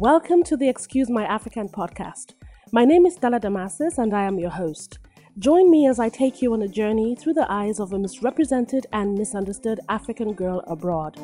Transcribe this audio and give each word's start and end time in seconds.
welcome 0.00 0.44
to 0.44 0.56
the 0.56 0.68
Excuse 0.68 1.10
My 1.10 1.24
African 1.24 1.68
podcast. 1.68 2.34
My 2.70 2.84
name 2.84 3.04
is 3.04 3.16
Stella 3.16 3.40
Damasis 3.40 3.98
and 3.98 4.14
I 4.14 4.22
am 4.22 4.38
your 4.38 4.50
host. 4.50 5.00
Join 5.40 5.72
me 5.72 5.88
as 5.88 5.98
I 5.98 6.08
take 6.08 6.40
you 6.40 6.52
on 6.52 6.62
a 6.62 6.68
journey 6.68 7.16
through 7.16 7.32
the 7.32 7.50
eyes 7.50 7.80
of 7.80 7.92
a 7.92 7.98
misrepresented 7.98 8.86
and 8.92 9.18
misunderstood 9.18 9.80
African 9.88 10.34
girl 10.34 10.62
abroad. 10.68 11.16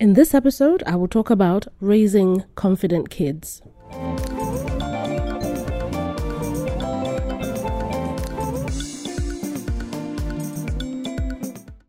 In 0.00 0.14
this 0.14 0.34
episode, 0.34 0.82
I 0.84 0.96
will 0.96 1.06
talk 1.06 1.30
about 1.30 1.68
raising 1.78 2.42
confident 2.56 3.08
kids. 3.08 3.62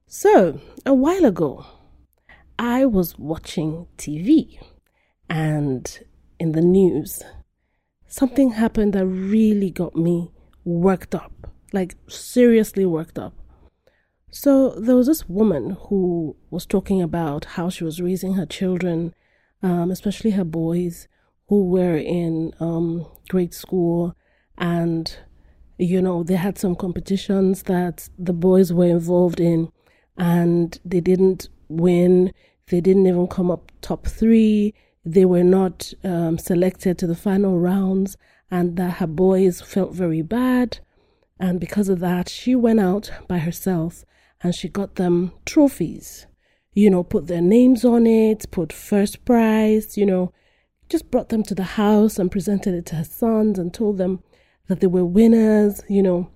So, 0.06 0.62
a 0.86 0.94
while 0.94 1.26
ago, 1.26 1.66
I 2.60 2.86
was 2.86 3.18
watching 3.18 3.88
TV 3.98 4.60
and 5.30 6.00
in 6.42 6.52
the 6.52 6.62
news, 6.62 7.24
something 8.06 8.52
happened 8.52 8.92
that 8.94 9.06
really 9.06 9.72
got 9.72 9.96
me 9.96 10.34
worked 10.66 11.16
up, 11.16 11.32
like 11.72 11.96
seriously 12.10 12.86
worked 12.86 13.18
up. 13.18 13.34
So 14.30 14.72
there 14.72 14.98
was 14.98 15.08
this 15.08 15.30
woman 15.30 15.78
who 15.88 16.36
was 16.50 16.66
talking 16.66 17.02
about 17.02 17.46
how 17.46 17.70
she 17.70 17.86
was 17.86 18.02
raising 18.02 18.34
her 18.34 18.46
children, 18.46 19.14
um, 19.64 19.90
especially 19.90 20.32
her 20.32 20.44
boys, 20.44 21.08
who 21.48 21.66
were 21.66 21.96
in 21.96 22.54
um, 22.60 23.08
grade 23.30 23.54
school, 23.54 24.18
and 24.58 25.18
you 25.78 26.02
know 26.02 26.24
they 26.24 26.36
had 26.36 26.58
some 26.58 26.76
competitions 26.76 27.64
that 27.64 28.10
the 28.20 28.34
boys 28.34 28.74
were 28.74 28.86
involved 28.86 29.40
in, 29.40 29.72
and 30.18 30.78
they 30.84 31.00
didn't 31.00 31.48
win. 31.70 32.34
They 32.70 32.82
didn't 32.82 33.08
even 33.08 33.28
come 33.28 33.52
up 33.52 33.72
top 33.82 34.08
three. 34.08 34.74
They 35.06 35.26
were 35.26 35.44
not 35.44 35.94
um, 36.04 36.38
selected 36.38 36.98
to 37.00 37.08
the 37.08 37.16
final 37.16 37.60
rounds, 37.60 38.18
and 38.52 38.78
that 38.78 38.98
her 38.98 39.08
boys 39.08 39.62
felt 39.62 39.94
very 39.94 40.22
bad. 40.22 40.80
And 41.40 41.60
because 41.60 41.90
of 41.90 42.00
that, 42.00 42.30
she 42.30 42.56
went 42.56 42.80
out 42.80 43.12
by 43.28 43.38
herself 43.38 44.04
and 44.42 44.54
she 44.54 44.68
got 44.68 44.96
them 44.96 45.32
trophies. 45.46 46.28
You 46.74 46.90
know, 46.90 47.04
put 47.04 47.28
their 47.28 47.42
names 47.42 47.84
on 47.84 48.06
it, 48.06 48.50
put 48.52 48.72
first 48.72 49.26
prize, 49.26 49.98
you 49.98 50.06
know, 50.06 50.32
just 50.90 51.10
brought 51.12 51.30
them 51.30 51.44
to 51.44 51.56
the 51.56 51.64
house 51.64 52.20
and 52.20 52.32
presented 52.32 52.74
it 52.74 52.86
to 52.88 52.98
her 52.98 53.04
sons 53.04 53.58
and 53.58 53.74
told 53.74 53.98
them 53.98 54.24
that 54.68 54.80
they 54.80 54.88
were 54.88 55.06
winners, 55.06 55.82
you 55.90 56.04
know, 56.04 56.30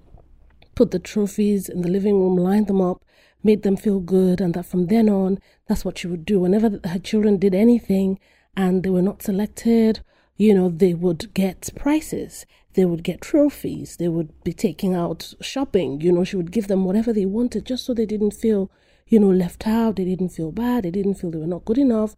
put 0.76 0.92
the 0.92 1.00
trophies 1.00 1.70
in 1.70 1.82
the 1.82 1.90
living 1.90 2.20
room, 2.20 2.36
lined 2.36 2.68
them 2.68 2.82
up, 2.82 3.04
made 3.44 3.64
them 3.64 3.76
feel 3.76 4.00
good, 4.00 4.42
and 4.42 4.54
that 4.54 4.66
from 4.66 4.88
then 4.88 5.10
on, 5.10 5.40
that's 5.68 5.84
what 5.84 5.98
she 5.98 6.08
would 6.08 6.26
do. 6.26 6.40
Whenever 6.40 6.80
her 6.86 7.00
children 7.00 7.38
did 7.38 7.54
anything 7.54 8.20
and 8.56 8.84
they 8.84 8.90
were 8.90 9.02
not 9.02 9.22
selected, 9.22 10.02
you 10.38 10.54
know, 10.54 10.70
they 10.70 10.94
would 10.94 11.34
get 11.34 11.70
prizes, 11.76 12.46
they 12.74 12.86
would 12.86 13.04
get 13.04 13.22
trophies, 13.22 13.98
they 13.98 14.08
would 14.08 14.32
be 14.44 14.54
taking 14.54 14.96
out 14.96 15.34
shopping, 15.42 16.02
you 16.02 16.12
know, 16.12 16.24
she 16.24 16.36
would 16.36 16.52
give 16.52 16.68
them 16.68 16.86
whatever 16.86 17.14
they 17.14 17.26
wanted 17.26 17.66
just 17.66 17.86
so 17.86 17.94
they 17.94 18.06
didn't 18.06 18.32
feel, 18.32 18.72
you 19.08 19.20
know, 19.20 19.30
left 19.30 19.68
out, 19.68 19.98
they 19.98 20.06
didn't 20.06 20.30
feel 20.30 20.52
bad, 20.52 20.84
they 20.84 20.92
didn't 20.92 21.16
feel 21.16 21.30
they 21.30 21.38
were 21.38 21.46
not 21.46 21.66
good 21.66 21.78
enough. 21.78 22.16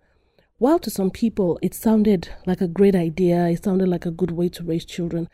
While 0.57 0.79
to 0.79 0.89
some 0.89 1.11
people 1.11 1.59
it 1.61 1.73
sounded 1.73 2.29
like 2.45 2.61
a 2.61 2.67
great 2.67 2.95
idea, 2.95 3.47
it 3.47 3.63
sounded 3.63 3.89
like 3.89 4.05
a 4.05 4.11
good 4.11 4.31
way 4.31 4.47
to 4.49 4.63
raise 4.63 4.85
children, 4.85 5.27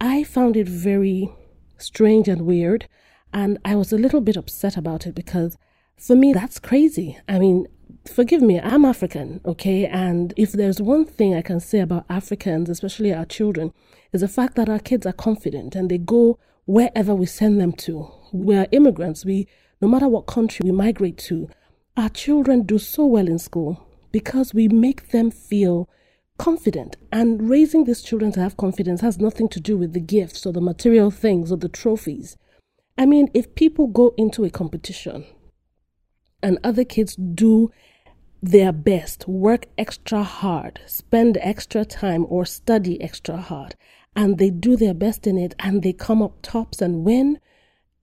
I 0.00 0.22
found 0.22 0.56
it 0.56 0.68
very 0.68 1.32
strange 1.78 2.28
and 2.28 2.42
weird 2.42 2.88
and 3.32 3.58
I 3.64 3.76
was 3.76 3.92
a 3.92 3.98
little 3.98 4.20
bit 4.20 4.36
upset 4.36 4.76
about 4.76 5.06
it 5.06 5.14
because 5.14 5.56
for 5.96 6.14
me, 6.14 6.32
that's 6.32 6.58
crazy. 6.58 7.18
I 7.28 7.38
mean, 7.38 7.66
forgive 8.06 8.40
me, 8.40 8.60
I'm 8.60 8.84
African, 8.84 9.40
okay? 9.44 9.86
And 9.86 10.32
if 10.36 10.52
there's 10.52 10.80
one 10.80 11.04
thing 11.04 11.34
I 11.34 11.42
can 11.42 11.60
say 11.60 11.80
about 11.80 12.06
Africans, 12.08 12.70
especially 12.70 13.12
our 13.12 13.24
children, 13.24 13.72
is 14.12 14.20
the 14.20 14.28
fact 14.28 14.54
that 14.56 14.68
our 14.68 14.78
kids 14.78 15.06
are 15.06 15.12
confident 15.12 15.74
and 15.74 15.90
they 15.90 15.98
go 15.98 16.38
wherever 16.66 17.14
we 17.14 17.26
send 17.26 17.60
them 17.60 17.72
to. 17.72 18.10
We 18.32 18.56
are 18.56 18.68
immigrants. 18.70 19.24
We, 19.24 19.48
no 19.80 19.88
matter 19.88 20.08
what 20.08 20.26
country 20.26 20.62
we 20.64 20.72
migrate 20.72 21.18
to, 21.18 21.48
our 21.96 22.08
children 22.08 22.62
do 22.62 22.78
so 22.78 23.04
well 23.04 23.26
in 23.26 23.38
school 23.38 23.84
because 24.12 24.54
we 24.54 24.68
make 24.68 25.08
them 25.08 25.30
feel 25.30 25.88
confident. 26.38 26.96
And 27.12 27.50
raising 27.50 27.84
these 27.84 28.02
children 28.02 28.32
to 28.32 28.40
have 28.40 28.56
confidence 28.56 29.00
has 29.02 29.18
nothing 29.18 29.48
to 29.50 29.60
do 29.60 29.76
with 29.76 29.92
the 29.92 30.00
gifts 30.00 30.46
or 30.46 30.52
the 30.52 30.60
material 30.60 31.10
things 31.10 31.52
or 31.52 31.56
the 31.56 31.68
trophies. 31.68 32.36
I 32.96 33.06
mean, 33.06 33.28
if 33.34 33.54
people 33.54 33.86
go 33.86 34.14
into 34.16 34.44
a 34.44 34.50
competition 34.50 35.26
and 36.42 36.58
other 36.64 36.84
kids 36.84 37.16
do 37.16 37.70
their 38.42 38.72
best, 38.72 39.26
work 39.26 39.66
extra 39.76 40.22
hard, 40.22 40.80
spend 40.86 41.38
extra 41.40 41.84
time, 41.84 42.24
or 42.28 42.46
study 42.46 43.00
extra 43.02 43.36
hard, 43.36 43.74
and 44.14 44.38
they 44.38 44.50
do 44.50 44.76
their 44.76 44.94
best 44.94 45.26
in 45.26 45.36
it 45.38 45.54
and 45.58 45.82
they 45.82 45.92
come 45.92 46.22
up 46.22 46.40
tops 46.42 46.80
and 46.80 47.04
win, 47.04 47.38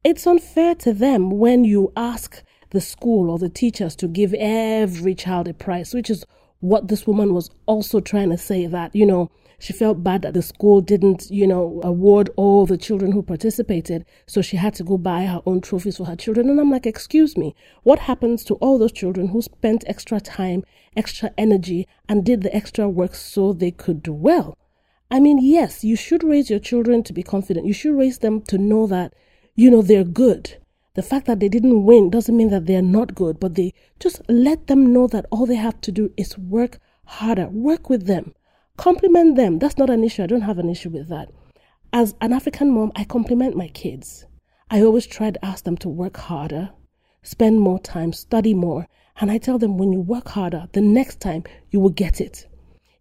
it's 0.03 0.27
unfair 0.27 0.75
to 0.75 0.93
them 0.93 1.29
when 1.29 1.63
you 1.63 1.91
ask 1.95 2.43
the 2.71 2.81
school 2.81 3.29
or 3.29 3.39
the 3.39 3.49
teachers 3.49 3.95
to 3.95 4.07
give 4.07 4.33
every 4.35 5.15
child 5.15 5.47
a 5.47 5.53
prize, 5.53 5.93
which 5.93 6.09
is 6.09 6.25
what 6.59 6.87
this 6.87 7.05
woman 7.05 7.33
was 7.33 7.49
also 7.65 7.99
trying 7.99 8.29
to 8.29 8.37
say 8.37 8.65
that, 8.65 8.95
you 8.95 9.05
know, 9.05 9.29
she 9.59 9.73
felt 9.73 10.03
bad 10.03 10.21
that 10.23 10.33
the 10.33 10.41
school 10.41 10.81
didn't, 10.81 11.29
you 11.29 11.47
know, 11.47 11.79
award 11.83 12.29
all 12.35 12.65
the 12.65 12.77
children 12.77 13.11
who 13.11 13.23
participated. 13.23 14.05
So 14.27 14.41
she 14.41 14.57
had 14.57 14.73
to 14.75 14.83
go 14.83 14.97
buy 14.97 15.25
her 15.25 15.41
own 15.45 15.61
trophies 15.61 15.97
for 15.97 16.05
her 16.05 16.15
children. 16.15 16.49
And 16.49 16.59
I'm 16.59 16.71
like, 16.71 16.85
excuse 16.85 17.37
me, 17.37 17.55
what 17.83 17.99
happens 17.99 18.43
to 18.45 18.55
all 18.55 18.77
those 18.77 18.91
children 18.91 19.29
who 19.29 19.41
spent 19.41 19.83
extra 19.87 20.19
time, 20.19 20.63
extra 20.95 21.31
energy, 21.37 21.87
and 22.09 22.25
did 22.25 22.41
the 22.41 22.55
extra 22.55 22.89
work 22.89 23.15
so 23.15 23.53
they 23.53 23.71
could 23.71 24.03
do 24.03 24.13
well? 24.13 24.57
I 25.09 25.19
mean, 25.19 25.39
yes, 25.41 25.83
you 25.83 25.95
should 25.95 26.23
raise 26.23 26.49
your 26.49 26.59
children 26.59 27.03
to 27.03 27.13
be 27.13 27.23
confident. 27.23 27.67
You 27.67 27.73
should 27.73 27.95
raise 27.95 28.19
them 28.19 28.41
to 28.43 28.57
know 28.57 28.87
that, 28.87 29.13
you 29.55 29.69
know, 29.69 29.81
they're 29.81 30.03
good. 30.03 30.57
The 30.95 31.03
fact 31.03 31.27
that 31.27 31.41
they 31.41 31.49
didn't 31.49 31.83
win 31.83 32.09
doesn't 32.09 32.35
mean 32.35 32.49
that 32.49 32.65
they're 32.65 32.81
not 32.81 33.15
good, 33.15 33.39
but 33.39 33.55
they 33.55 33.73
just 33.99 34.21
let 34.29 34.67
them 34.67 34.93
know 34.93 35.07
that 35.07 35.25
all 35.29 35.45
they 35.45 35.55
have 35.55 35.79
to 35.81 35.91
do 35.91 36.11
is 36.15 36.37
work 36.37 36.79
harder, 37.05 37.47
work 37.49 37.89
with 37.89 38.07
them. 38.07 38.33
Compliment 38.77 39.35
them. 39.35 39.59
That's 39.59 39.77
not 39.77 39.89
an 39.89 40.03
issue. 40.05 40.23
I 40.23 40.27
don't 40.27 40.41
have 40.41 40.57
an 40.57 40.69
issue 40.69 40.89
with 40.89 41.09
that. 41.09 41.29
As 41.91 42.15
an 42.21 42.33
African 42.33 42.71
mom, 42.71 42.93
I 42.95 43.03
compliment 43.03 43.55
my 43.57 43.67
kids. 43.67 44.25
I 44.69 44.81
always 44.81 45.05
try 45.05 45.31
to 45.31 45.45
ask 45.45 45.65
them 45.65 45.77
to 45.77 45.89
work 45.89 46.17
harder, 46.17 46.71
spend 47.23 47.59
more 47.59 47.79
time, 47.79 48.13
study 48.13 48.53
more. 48.53 48.87
And 49.19 49.29
I 49.29 49.37
tell 49.37 49.57
them 49.57 49.77
when 49.77 49.93
you 49.93 49.99
work 49.99 50.29
harder, 50.29 50.67
the 50.71 50.81
next 50.81 51.19
time 51.19 51.43
you 51.71 51.79
will 51.79 51.89
get 51.89 52.19
it. 52.19 52.47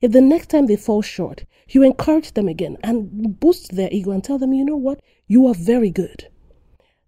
If 0.00 0.12
the 0.12 0.21
next 0.21 0.49
time 0.49 0.66
they 0.66 0.76
fall 0.76 1.03
short, 1.03 1.44
you 1.69 1.82
encourage 1.82 2.32
them 2.32 2.49
again 2.49 2.76
and 2.82 3.38
boost 3.41 3.75
their 3.75 3.88
ego 3.91 4.11
and 4.11 4.22
tell 4.22 4.38
them, 4.38 4.53
you 4.53 4.65
know 4.65 4.76
what, 4.76 5.00
you 5.28 5.47
are 5.47 5.55
very 5.55 5.91
good. 5.91 6.28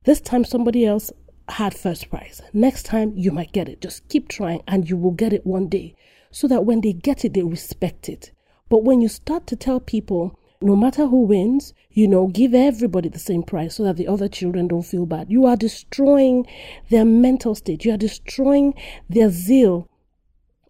This 0.06 0.20
time 0.20 0.44
somebody 0.44 0.86
else 0.86 1.10
had 1.48 1.74
first 1.74 2.10
prize. 2.10 2.40
Next 2.52 2.84
time 2.84 3.12
you 3.16 3.32
might 3.32 3.50
get 3.50 3.68
it. 3.68 3.80
Just 3.80 4.08
keep 4.08 4.28
trying 4.28 4.62
and 4.68 4.88
you 4.88 4.96
will 4.96 5.10
get 5.10 5.32
it 5.32 5.44
one 5.44 5.68
day. 5.68 5.96
So 6.30 6.46
that 6.46 6.64
when 6.64 6.80
they 6.80 6.92
get 6.92 7.24
it, 7.24 7.34
they 7.34 7.42
respect 7.42 8.08
it. 8.08 8.30
But 8.68 8.84
when 8.84 9.00
you 9.00 9.08
start 9.08 9.48
to 9.48 9.56
tell 9.56 9.80
people, 9.80 10.38
no 10.62 10.76
matter 10.76 11.08
who 11.08 11.22
wins, 11.22 11.74
you 11.90 12.06
know, 12.06 12.28
give 12.28 12.54
everybody 12.54 13.08
the 13.08 13.18
same 13.18 13.42
prize 13.42 13.74
so 13.74 13.82
that 13.82 13.96
the 13.96 14.06
other 14.06 14.28
children 14.28 14.68
don't 14.68 14.82
feel 14.82 15.06
bad. 15.06 15.28
You 15.28 15.44
are 15.44 15.56
destroying 15.56 16.46
their 16.88 17.04
mental 17.04 17.56
state. 17.56 17.84
You 17.84 17.94
are 17.94 17.98
destroying 17.98 18.74
their 19.10 19.30
zeal 19.30 19.88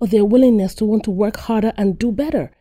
or 0.01 0.07
their 0.07 0.25
willingness 0.25 0.75
to 0.77 0.87
want 0.87 1.05
to 1.05 1.11
work 1.11 1.37
harder 1.37 1.75
and 1.77 1.99
do 1.99 2.11
better. 2.11 2.53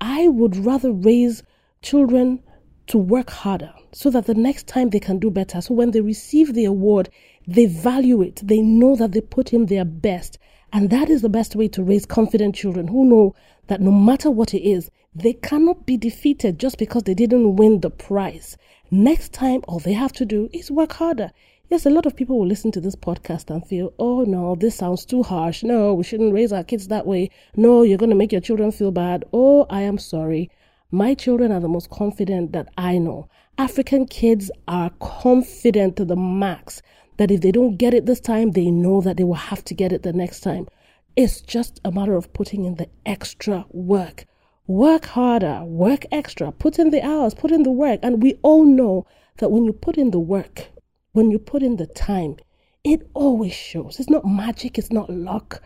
I 0.00 0.26
would 0.26 0.56
rather 0.56 0.90
raise 0.90 1.44
children 1.80 2.42
to 2.86 2.98
work 2.98 3.30
harder 3.30 3.72
so 3.92 4.10
that 4.10 4.26
the 4.26 4.34
next 4.34 4.66
time 4.66 4.90
they 4.90 5.00
can 5.00 5.18
do 5.18 5.30
better. 5.30 5.60
So 5.60 5.74
when 5.74 5.92
they 5.92 6.00
receive 6.00 6.54
the 6.54 6.64
award, 6.64 7.08
they 7.46 7.66
value 7.66 8.22
it. 8.22 8.40
They 8.44 8.60
know 8.60 8.96
that 8.96 9.12
they 9.12 9.20
put 9.20 9.52
in 9.52 9.66
their 9.66 9.84
best. 9.84 10.38
And 10.72 10.90
that 10.90 11.08
is 11.08 11.22
the 11.22 11.28
best 11.28 11.54
way 11.54 11.68
to 11.68 11.82
raise 11.82 12.04
confident 12.04 12.56
children 12.56 12.88
who 12.88 13.04
know 13.04 13.34
that 13.68 13.80
no 13.80 13.92
matter 13.92 14.30
what 14.30 14.54
it 14.54 14.68
is, 14.68 14.90
they 15.14 15.32
cannot 15.32 15.86
be 15.86 15.96
defeated 15.96 16.58
just 16.58 16.76
because 16.78 17.04
they 17.04 17.14
didn't 17.14 17.56
win 17.56 17.80
the 17.80 17.90
prize. 17.90 18.56
Next 18.90 19.32
time, 19.32 19.62
all 19.68 19.78
they 19.78 19.92
have 19.92 20.12
to 20.14 20.24
do 20.24 20.50
is 20.52 20.70
work 20.70 20.94
harder. 20.94 21.30
Yes, 21.70 21.86
a 21.86 21.90
lot 21.90 22.04
of 22.04 22.14
people 22.14 22.38
will 22.38 22.46
listen 22.46 22.72
to 22.72 22.80
this 22.80 22.96
podcast 22.96 23.48
and 23.48 23.66
feel, 23.66 23.92
oh 23.98 24.24
no, 24.24 24.54
this 24.54 24.74
sounds 24.74 25.06
too 25.06 25.22
harsh. 25.22 25.62
No, 25.62 25.94
we 25.94 26.04
shouldn't 26.04 26.34
raise 26.34 26.52
our 26.52 26.64
kids 26.64 26.88
that 26.88 27.06
way. 27.06 27.30
No, 27.56 27.82
you're 27.82 27.98
going 27.98 28.10
to 28.10 28.16
make 28.16 28.32
your 28.32 28.40
children 28.40 28.70
feel 28.70 28.90
bad. 28.90 29.24
Oh, 29.32 29.66
I 29.70 29.82
am 29.82 29.98
sorry. 29.98 30.50
My 30.94 31.14
children 31.14 31.50
are 31.50 31.58
the 31.58 31.66
most 31.66 31.90
confident 31.90 32.52
that 32.52 32.68
I 32.78 32.98
know. 32.98 33.28
African 33.58 34.06
kids 34.06 34.48
are 34.68 34.90
confident 35.00 35.96
to 35.96 36.04
the 36.04 36.14
max 36.14 36.82
that 37.16 37.32
if 37.32 37.40
they 37.40 37.50
don't 37.50 37.76
get 37.76 37.94
it 37.94 38.06
this 38.06 38.20
time, 38.20 38.52
they 38.52 38.70
know 38.70 39.00
that 39.00 39.16
they 39.16 39.24
will 39.24 39.34
have 39.34 39.64
to 39.64 39.74
get 39.74 39.92
it 39.92 40.04
the 40.04 40.12
next 40.12 40.42
time. 40.42 40.68
It's 41.16 41.40
just 41.40 41.80
a 41.84 41.90
matter 41.90 42.14
of 42.14 42.32
putting 42.32 42.64
in 42.64 42.76
the 42.76 42.88
extra 43.04 43.64
work. 43.70 44.26
Work 44.68 45.06
harder, 45.06 45.64
work 45.64 46.06
extra, 46.12 46.52
put 46.52 46.78
in 46.78 46.90
the 46.90 47.02
hours, 47.02 47.34
put 47.34 47.50
in 47.50 47.64
the 47.64 47.72
work. 47.72 47.98
And 48.04 48.22
we 48.22 48.38
all 48.42 48.64
know 48.64 49.04
that 49.38 49.50
when 49.50 49.64
you 49.64 49.72
put 49.72 49.98
in 49.98 50.12
the 50.12 50.20
work, 50.20 50.68
when 51.10 51.28
you 51.28 51.40
put 51.40 51.64
in 51.64 51.76
the 51.76 51.88
time, 51.88 52.36
it 52.84 53.10
always 53.14 53.52
shows. 53.52 53.98
It's 53.98 54.10
not 54.10 54.24
magic, 54.24 54.78
it's 54.78 54.92
not 54.92 55.10
luck. 55.10 55.60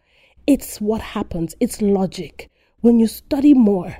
It's 0.46 0.80
what 0.80 1.02
happens, 1.02 1.54
it's 1.60 1.82
logic. 1.82 2.50
When 2.80 2.98
you 2.98 3.06
study 3.06 3.52
more, 3.52 3.94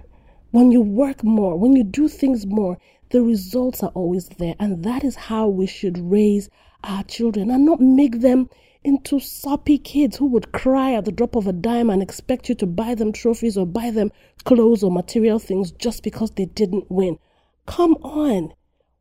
when 0.51 0.73
you 0.73 0.81
work 0.81 1.23
more, 1.23 1.57
when 1.59 1.77
you 1.77 1.85
do 1.85 2.09
things 2.09 2.47
more, 2.47 2.79
the 3.11 3.23
results 3.23 3.83
are 3.83 3.91
always 3.95 4.29
there. 4.29 4.55
And 4.59 4.85
that 4.85 5.05
is 5.05 5.17
how 5.17 5.49
we 5.49 5.67
should 5.67 5.99
raise 5.99 6.49
our 6.85 7.03
children 7.05 7.51
and 7.51 7.65
not 7.65 7.81
make 7.81 8.21
them 8.21 8.49
into 8.85 9.21
soppy 9.21 9.77
kids 9.79 10.17
who 10.17 10.27
would 10.27 10.53
cry 10.53 10.95
at 10.95 11.05
the 11.05 11.13
drop 11.13 11.37
of 11.37 11.47
a 11.47 11.53
dime 11.53 11.91
and 11.91 12.03
expect 12.03 12.49
you 12.49 12.55
to 12.55 12.67
buy 12.67 12.95
them 12.95 13.13
trophies 13.13 13.57
or 13.57 13.67
buy 13.67 13.91
them 13.91 14.11
clothes 14.45 14.83
or 14.83 14.91
material 14.91 15.39
things 15.39 15.73
just 15.73 16.03
because 16.03 16.31
they 16.33 16.47
didn't 16.47 16.91
win. 16.91 17.19
Come 17.67 17.95
on. 18.03 18.53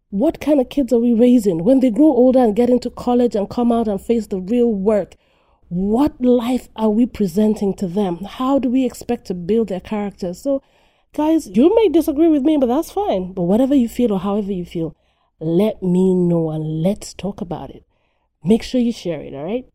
What 0.09 0.41
kind 0.41 0.59
of 0.59 0.69
kids 0.69 0.91
are 0.91 0.99
we 0.99 1.13
raising? 1.13 1.63
When 1.63 1.79
they 1.79 1.91
grow 1.91 2.07
older 2.07 2.39
and 2.39 2.55
get 2.55 2.69
into 2.69 2.89
college 2.89 3.35
and 3.35 3.49
come 3.49 3.71
out 3.71 3.87
and 3.87 4.01
face 4.01 4.27
the 4.27 4.39
real 4.39 4.73
work, 4.73 5.15
what 5.69 6.19
life 6.21 6.69
are 6.77 6.89
we 6.89 7.05
presenting 7.05 7.73
to 7.75 7.87
them? 7.87 8.23
How 8.23 8.57
do 8.57 8.69
we 8.69 8.85
expect 8.85 9.27
to 9.27 9.33
build 9.33 9.67
their 9.67 9.81
character? 9.81 10.33
So, 10.33 10.61
guys, 11.13 11.47
you 11.47 11.73
may 11.75 11.89
disagree 11.89 12.27
with 12.27 12.43
me, 12.43 12.57
but 12.57 12.67
that's 12.67 12.91
fine. 12.91 13.33
But 13.33 13.43
whatever 13.43 13.75
you 13.75 13.89
feel 13.89 14.13
or 14.13 14.19
however 14.19 14.51
you 14.51 14.65
feel, 14.65 14.95
let 15.39 15.81
me 15.83 16.15
know 16.15 16.49
and 16.51 16.81
let's 16.81 17.13
talk 17.13 17.41
about 17.41 17.69
it. 17.69 17.83
Make 18.43 18.63
sure 18.63 18.81
you 18.81 18.91
share 18.91 19.21
it, 19.21 19.33
all 19.33 19.43
right? 19.43 19.65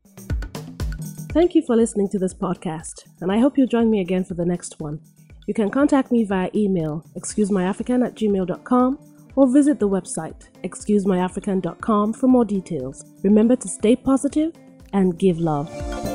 Thank 1.33 1.55
you 1.55 1.63
for 1.63 1.77
listening 1.77 2.09
to 2.11 2.19
this 2.19 2.35
podcast, 2.35 3.05
and 3.21 3.33
I 3.33 3.39
hope 3.39 3.57
you'll 3.57 3.67
join 3.67 3.91
me 3.91 4.01
again 4.01 4.25
for 4.25 4.35
the 4.35 4.45
next 4.45 4.81
one. 4.81 5.01
You 5.47 5.55
can 5.55 5.71
contact 5.71 6.13
me 6.13 6.25
via 6.25 6.51
email, 6.55 7.05
excusemyafrican 7.17 8.07
at 8.07 8.15
gmail.com, 8.15 8.99
or 9.35 9.51
visit 9.51 9.81
the 9.81 9.89
website, 9.89 10.49
excusemyafrican.com, 10.63 12.13
for 12.13 12.27
more 12.29 12.45
details. 12.45 13.05
Remember 13.23 13.57
to 13.57 13.69
stay 13.69 13.97
positive 13.97 14.53
and 14.93 15.19
give 15.19 15.39
love. 15.39 16.12